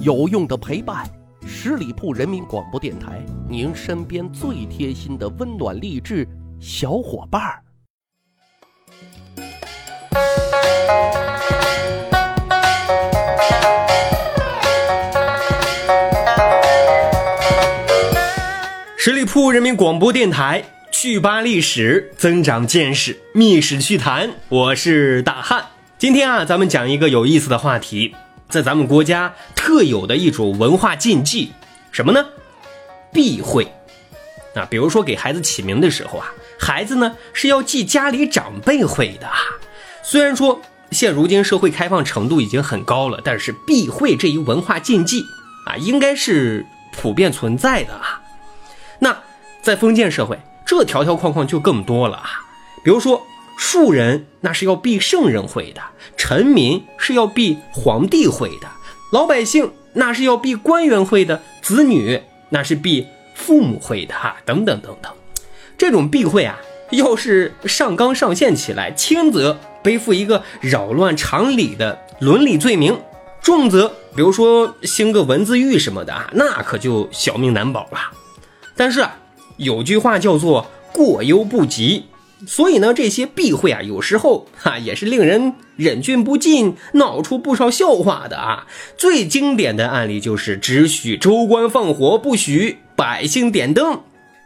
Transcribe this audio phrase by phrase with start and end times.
[0.00, 1.08] 有用的陪伴，
[1.46, 6.26] 十里铺人民广播电台，您身边最贴心的温暖励志
[6.58, 7.62] 小伙伴儿。
[18.96, 24.30] 十里铺人民广播电台，趣扒历史，增长见识，密史趣谈。
[24.48, 25.66] 我是大汉。
[25.98, 28.14] 今天啊，咱们讲一个有意思的话题，
[28.52, 31.52] 在咱们国家特有的一种文化禁忌，
[31.90, 32.22] 什么呢？
[33.10, 33.66] 避讳。
[34.54, 36.26] 啊，比如说给孩子起名的时候啊，
[36.60, 39.38] 孩子呢是要记家里长辈讳的啊。
[40.02, 40.60] 虽然说
[40.90, 45.24] 现如今社会开放程度已经很高了，但是避讳这一文化禁忌
[45.66, 48.20] 啊，应该是普遍存在的啊。
[48.98, 49.16] 那
[49.62, 52.28] 在封建社会，这条条框框就更多了啊。
[52.84, 55.80] 比如说，庶人那是要避圣人讳的，
[56.16, 58.68] 臣民是要避皇帝讳的，
[59.12, 62.20] 老百姓那是要避官员讳的，子女
[62.50, 65.12] 那是避父母讳的哈，等等等等。
[65.78, 66.58] 这种避讳啊，
[66.90, 73.00] 要是上纲上线起来，轻则背负一个扰乱常理的伦理罪名，
[73.40, 77.98] 重则比如说兴个文字狱什么的啊，那可就小命难保了。
[78.76, 79.16] 但是啊，
[79.56, 82.04] 有句话叫做“过犹不及”，
[82.46, 88.66] 所以呢，这些避讳啊，有时候哈也是令人忍俊不禁，闹出不少笑话的啊。
[88.96, 94.00] 最经典的案例就是“只许州官放火，不许百姓点灯”。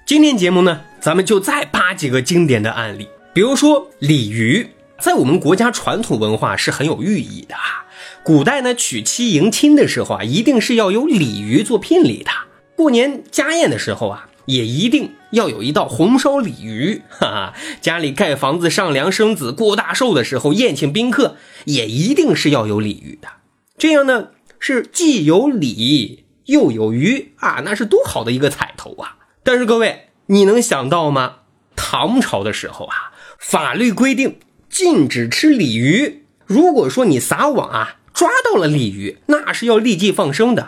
[0.06, 4.68] 今天节目呢，咱们就再扒几个经典的案例，比如说鲤鱼，
[5.00, 7.86] 在我们国家传统文化是很有寓意的啊。
[8.22, 12.30] 古代呢，娶妻迎亲的时候啊，一定是要有鲤鱼做聘礼的。
[12.76, 17.02] 过年家宴的时候啊，也一定要有一道红烧鲤鱼。
[17.10, 23.28] 哈哈，家里盖房子、上梁生子、过大寿的时候，宴请宾客也一定是要有鲤鱼的。
[23.76, 29.18] 这样呢，是既有礼又有鱼啊，那是多好的一个彩头啊！
[29.42, 31.36] 但是各位，你能想到吗？
[31.74, 34.38] 唐朝的时候啊，法律规定
[34.70, 36.24] 禁止吃鲤鱼。
[36.46, 40.66] 如果说你撒网啊，抓到了鲤鱼，那是要立即放生的。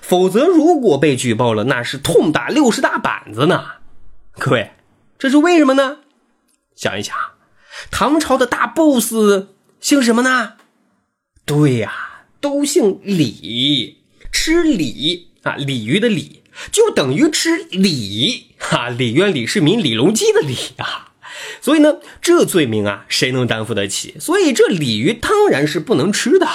[0.00, 3.64] 否则，如果被举报了，那是痛打六十大板子呢。
[4.38, 4.72] 各位，
[5.18, 5.98] 这是为什么呢？
[6.76, 7.14] 想一想，
[7.90, 9.12] 唐朝的大 boss
[9.80, 10.54] 姓什么呢？
[11.44, 13.98] 对呀，都姓李，
[14.32, 21.12] 吃鲤啊，鲤鱼的鲤就等于吃李哈，李渊、李世民、李隆基的李啊。
[21.60, 24.14] 所以呢，这罪名啊，谁能担负得起？
[24.20, 26.46] 所以这鲤鱼当然是不能吃的。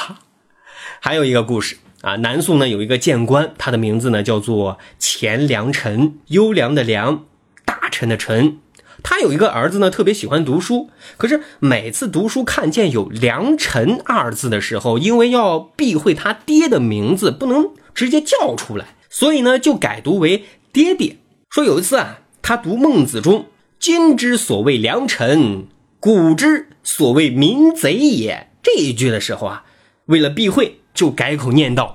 [0.99, 1.77] 还有一个故事。
[2.05, 7.23] 啊，南宋呢有一个谏官，他的名字呢叫做钱良臣，优良的良，
[7.65, 8.59] 大臣的臣。
[9.01, 21.17] 他有一个儿子呢，特别喜欢读书，可是每次读书看见有良臣二字的时候，因为要避讳他爹的名字，不能直接叫出来，所以呢就改读为爹爹。
[21.49, 23.47] 说有一次啊，他读孟子中
[23.79, 25.65] “今之所谓良臣，
[25.99, 29.63] 古之所谓民贼也”这一句的时候啊，
[30.05, 30.81] 为了避讳。
[30.95, 31.94] 就改口念道：“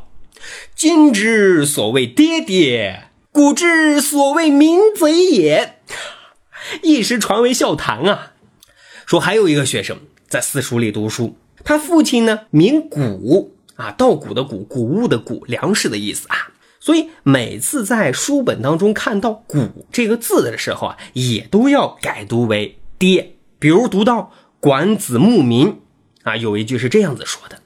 [0.75, 5.81] 今之所谓爹爹，古之所谓民贼也。”
[6.83, 8.33] 一时传为笑谈啊。
[9.07, 16.53] 说还有一个学生在私塾里读书，他父亲呢名谷啊，稻谷的谷，谷物的谷，粮食的意思啊。
[16.79, 23.37] 所以每次在书本当中看到“谷”这个字的时候啊，也都要改读为“爹”。
[23.59, 24.19] 比如读到
[24.61, 25.69] 《管子·牧民》
[26.23, 27.61] 啊，有一句是这样子说的。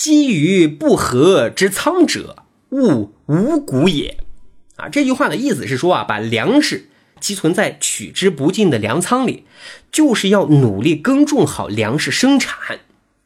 [0.00, 4.16] 积于不和之仓者，勿无谷也。
[4.76, 6.88] 啊，这句话的意思是说啊，把粮食
[7.20, 9.44] 积存在取之不尽的粮仓里，
[9.92, 12.78] 就是要努力耕种好粮食生产。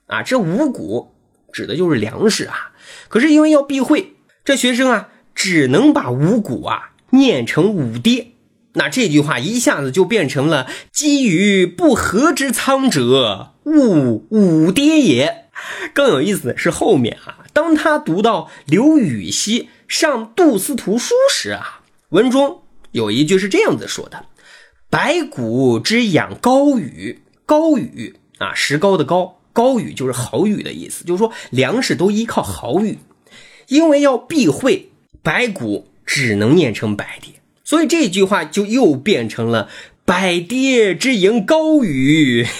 [0.08, 1.12] 啊，这五谷
[1.52, 2.72] 指的就是粮食啊。
[3.06, 4.14] 可是因为要避讳，
[4.44, 8.32] 这学生啊，只能把五谷啊念成五爹。
[8.72, 15.43] 那这句话一下子就变成了积于不和之仓者，勿五爹也。
[15.94, 21.80] 更有意思的是后面啊，当他读到刘禹锡上杜司徒书时啊，
[22.10, 22.62] 文中
[22.92, 24.26] 有一句是这样子说的
[24.90, 32.98] ：“百谷之养高羽，高羽啊，石膏的高，高羽就是好雨的意思，就是说粮食都依靠好雨。
[33.68, 34.90] 因为要避讳，
[35.22, 37.32] 百谷只能念成百爹，
[37.64, 39.70] 所以这句话就又变成了
[40.04, 42.46] 百爹之迎高羽。”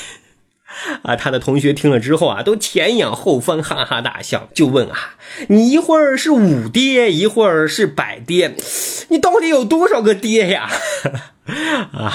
[1.02, 5.16] 啊，他的同学听了之后啊，都前仰后翻，哈哈大笑，就问啊
[5.48, 8.54] ：“你一会儿是五爹，一会儿是百爹，
[9.08, 10.70] 你到底有多少个爹呀？”
[11.92, 12.12] 啊，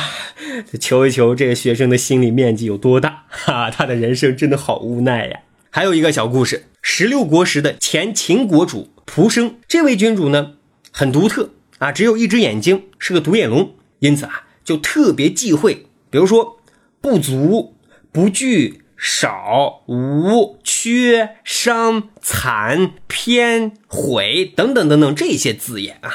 [0.79, 3.25] 求一求这个学生的心理面积有多大？
[3.29, 5.39] 哈，他的人生真的好无奈呀。
[5.69, 9.57] 还有一个小故事：十六国时的前秦国主蒲生。
[9.67, 10.53] 这位君主呢，
[10.91, 16.57] 很独特啊，只有一只眼睛，是个独眼龙，因此啊，就特别忌讳，比如说
[16.99, 17.75] 不足、
[18.11, 26.11] 不惧、少、无、缺、伤、残、偏、毁等等等等这些字眼啊，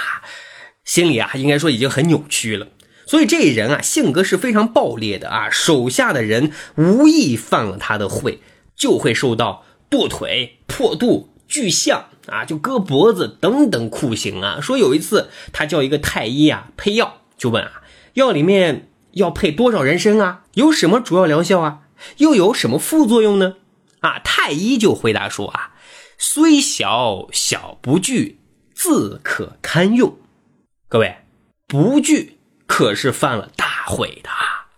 [0.84, 2.68] 心里啊，应该说已经很扭曲了。
[3.06, 8.40] 所以这人啊，性格是非常暴烈的啊，手下的人无意犯了他的讳，
[8.74, 14.58] 就会受到剁腿、破肚、锯象啊，就割脖子等等酷刑啊。
[14.60, 17.82] 说有一次他叫一个太医啊配药，就问啊，
[18.14, 20.44] 药里面要配多少人参啊？
[20.54, 21.80] 有什么主要疗效啊？
[22.18, 23.56] 又有什么副作用呢？
[24.00, 25.72] 啊，太医就回答说啊，
[26.18, 28.40] 虽小小不惧，
[28.74, 30.18] 自可堪用。
[30.88, 31.18] 各位，
[31.66, 32.38] 不惧。
[32.66, 34.68] 可是犯了大悔的啊，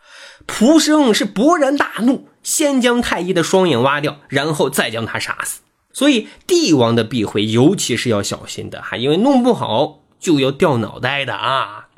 [0.44, 5.60] 蒲生是勃然大怒，先将太医的双眼挖掉，然后再将他杀死。
[5.92, 11.88] 所以帝王的避讳，尤其是要小心的哈，因为弄不好就要掉脑袋的啊！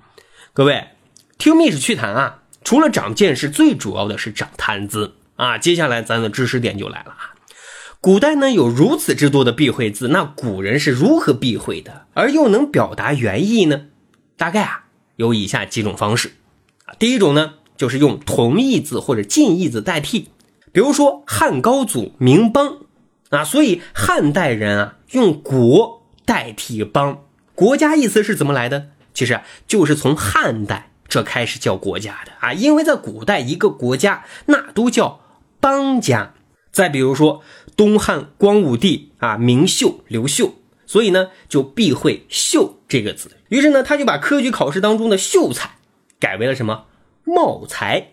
[0.53, 0.89] 各位
[1.39, 5.59] 听密史趣谈啊，除了长见识，最主要的是长谈资啊。
[5.59, 7.35] 接下来咱的知识点就来了啊，
[8.01, 13.83] 古代呢有如此之多的避讳字，那古人是如何避讳的，而又能表达原意呢？
[14.37, 14.85] 大概啊。
[15.17, 16.31] 有以下几种方式，
[16.85, 20.29] 啊，第一种呢，就是用同义字或者近义字代替，
[20.71, 22.79] 比如说汉高祖名邦，
[23.31, 27.25] 啊，所以汉代人啊用国代替邦，
[27.57, 28.91] 国家意思是怎么来的？
[29.13, 35.21] 其实啊就是从汉代这开始叫国家的啊，因为在古代一个国家那都叫
[35.59, 36.35] 邦家。
[36.71, 37.43] 再比如说
[37.77, 40.55] 东汉光武帝啊明秀刘秀。
[40.87, 43.31] 所以呢，就避讳“秀”这个字。
[43.51, 45.73] 于是呢，他就把科举考试当中的“秀才”
[46.19, 46.87] 改为了什么
[47.29, 48.13] “茂才”。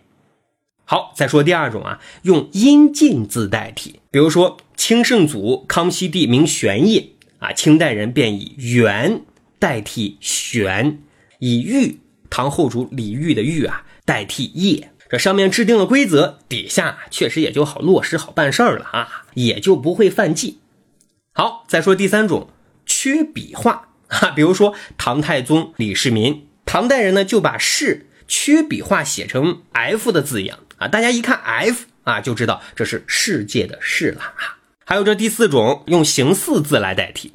[0.83, 4.01] 好，再说第二种啊，用音近字代替。
[4.11, 9.21] 比如说，清圣祖康熙帝名玄烨啊，清代人便以“元”
[9.57, 11.01] 代替“玄”，
[11.39, 12.01] 以“玉”
[12.35, 14.91] 唐后主李煜的“煜”啊代替“业”。
[15.09, 20.59] 这上面制定了规则，底下确实也就好落实、好办事儿了啊，也就不会犯忌。
[21.33, 22.49] 好，再说第三种。
[22.85, 34.59] 缺笔画啊， 比如说唐太宗李世民，唐代人呢就把“世”缺笔画写成 “f” 的字样啊，大家一看 “f” 啊，就知道这是世界的“世”了啊。
[34.83, 37.31] 还有这第四种，用形似字来代替，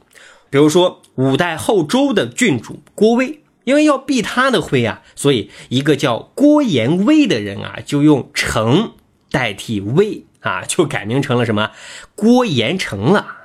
[0.51, 8.93] 比如说五代后周的郡主郭威，因为要避他的讳啊，所以一个叫郭延威的人啊，就用“成”
[9.31, 11.71] 代替“威”啊，就改名成了什么
[12.15, 13.37] 郭延成了。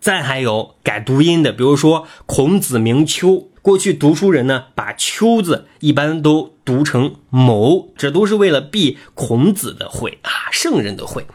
[0.00, 11.26] 再还有改读音的，比如说孔子名丘，过去读书人呢把丘字一般都读成谋，这都是为了避孔子的讳啊，圣人的讳。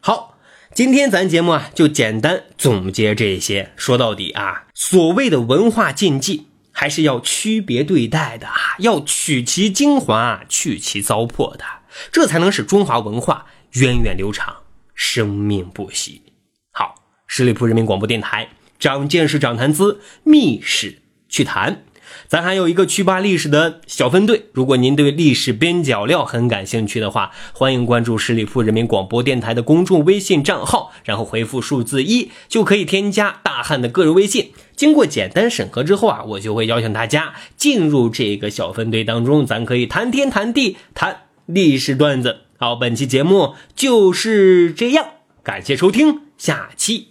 [0.00, 0.36] 好，
[0.74, 3.72] 今天咱节目啊就简单总结这些。
[3.76, 6.47] 说到底啊，所谓的文化禁忌
[6.78, 8.46] 还是要区别对待的，
[8.78, 11.64] 要取其精华，去其糟粕的，
[12.12, 14.58] 这才能使中华文化源远流长，
[14.94, 16.22] 生命不息。
[16.70, 16.94] 好
[17.26, 21.82] 十里铺人民广播电台，长见识，长谈资，密史趣谈。
[22.28, 24.46] 咱还有一个趣吧历史的小分队。
[24.52, 34.52] 如果您对历史边角料很感兴趣的话，欢迎关注十里铺人民广播电台的公众微信账号，然后回复数字一，就可以添加大汉的个人微信。
[34.78, 42.42] 经过简单审核之后啊，我就会邀请大家进入这个小分队当中，咱可以谈天谈地，谈历史段子。
[42.58, 45.04] 好，本期节目就是这样，
[45.42, 47.08] 感谢收听，下期。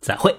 [0.00, 0.34] 再会。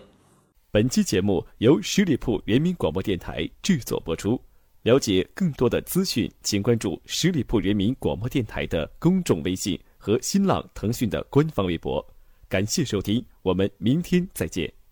[0.72, 4.42] 本期节目由十里铺人民广播电台制作播出。
[4.82, 12.04] 了解更多的资讯，请关注十里铺人民广播电台的公众微信和新浪、腾讯的官方微博。
[12.50, 14.85] 感谢收听，我们明天再见。